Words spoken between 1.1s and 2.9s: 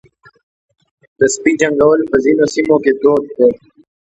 د سپي جنګول په ځینو سیمو